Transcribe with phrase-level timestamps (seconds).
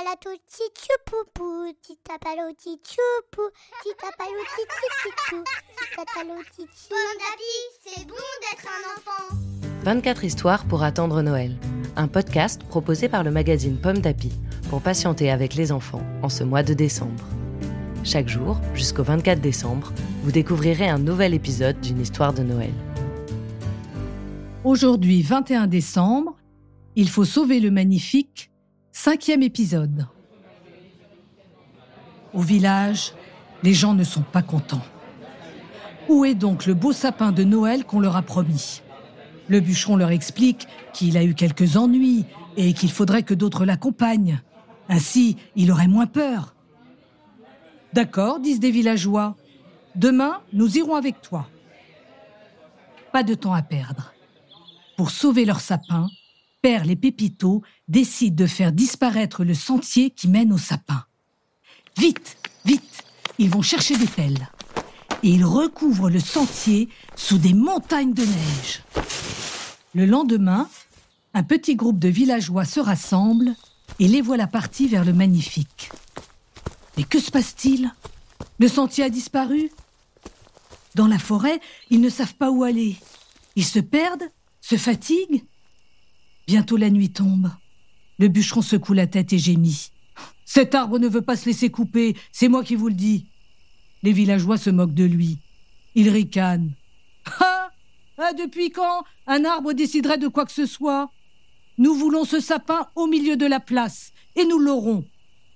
[0.00, 3.50] palato tchoupoupou, titapalo tchoupoupou,
[3.82, 5.44] titapalo tchoupoupou,
[5.76, 6.34] titapalo
[6.88, 9.36] Pomme d'api, c'est bon d'être un enfant.
[9.82, 11.54] 24 histoires pour attendre Noël.
[11.96, 14.32] Un podcast proposé par le magazine Pomme d'Api
[14.70, 17.26] pour patienter avec les enfants en ce mois de décembre.
[18.02, 19.92] Chaque jour, jusqu'au 24 décembre,
[20.22, 22.72] vous découvrirez un nouvel épisode d'une histoire de Noël.
[24.64, 26.36] Aujourd'hui, 21 décembre,
[26.96, 28.49] il faut sauver le magnifique,
[28.92, 30.06] cinquième épisode.
[32.32, 33.14] Au village,
[33.62, 34.84] les gens ne sont pas contents.
[36.08, 38.82] Où est donc le beau sapin de Noël qu'on leur a promis?
[39.48, 42.24] Le bûcheron leur explique qu'il a eu quelques ennuis
[42.56, 44.40] et qu'il faudrait que d'autres l'accompagnent.
[44.88, 46.54] Ainsi, il aurait moins peur.
[47.92, 49.36] D'accord, disent des villageois.
[49.96, 51.48] Demain, nous irons avec toi.
[53.12, 54.14] Pas de temps à perdre.
[54.96, 56.08] Pour sauver leur sapin,
[56.62, 61.04] Perle et Pépito décident de faire disparaître le sentier qui mène au sapin.
[61.96, 63.04] Vite, vite,
[63.38, 64.48] ils vont chercher des pelles.
[65.22, 68.82] Et ils recouvrent le sentier sous des montagnes de neige.
[69.94, 70.68] Le lendemain,
[71.34, 73.54] un petit groupe de villageois se rassemble
[73.98, 75.90] et les voilà partis vers le magnifique.
[76.96, 77.94] Mais que se passe-t-il?
[78.58, 79.70] Le sentier a disparu?
[80.94, 82.96] Dans la forêt, ils ne savent pas où aller.
[83.56, 85.44] Ils se perdent, se fatiguent
[86.50, 87.48] Bientôt la nuit tombe.
[88.18, 89.92] Le bûcheron secoue la tête et gémit.
[90.44, 93.26] Cet arbre ne veut pas se laisser couper, c'est moi qui vous le dis.
[94.02, 95.38] Les villageois se moquent de lui.
[95.94, 96.72] Ils ricanent.
[97.38, 97.70] Ah,
[98.18, 101.12] ah Depuis quand un arbre déciderait de quoi que ce soit?
[101.78, 105.04] Nous voulons ce sapin au milieu de la place, et nous l'aurons.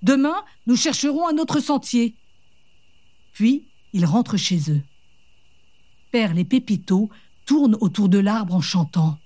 [0.00, 2.14] Demain, nous chercherons un autre sentier.
[3.34, 4.80] Puis, ils rentrent chez eux.
[6.12, 7.10] Perle et Pépito
[7.44, 9.18] tournent autour de l'arbre en chantant.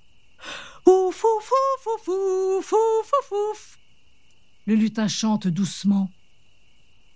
[1.85, 2.73] Ouf, ouf,
[3.31, 3.79] ouf,
[4.65, 6.09] Le lutin chante doucement.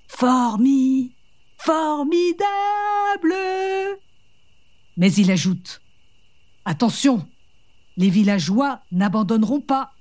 [0.08, 1.14] Formi,
[1.58, 3.34] formidable.
[4.98, 5.82] Mais il ajoute.
[6.66, 7.26] Attention,
[7.96, 9.94] les villageois n'abandonneront pas.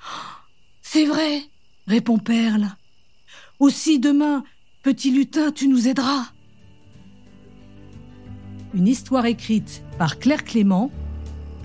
[0.82, 1.42] C'est vrai,
[1.86, 2.76] répond Perle.
[3.60, 4.42] Aussi demain,
[4.82, 6.32] petit lutin, tu nous aideras.
[8.74, 10.90] Une histoire écrite par Claire Clément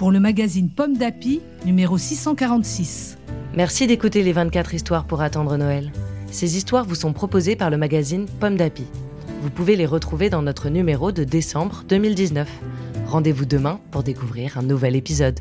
[0.02, 3.20] pour le magazine Pomme d'Api, numéro 646.
[3.54, 5.92] Merci d'écouter les 24 histoires pour attendre Noël.
[6.32, 8.88] Ces histoires vous sont proposées par le magazine Pomme d'Api.
[9.44, 12.50] Vous pouvez les retrouver dans notre numéro de décembre 2019.
[13.06, 15.40] Rendez-vous demain pour découvrir un nouvel épisode.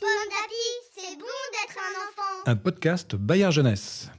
[0.00, 2.42] Pomme d'api, c'est bon d'être un enfant.
[2.46, 4.10] Un podcast Bayard Jeunesse.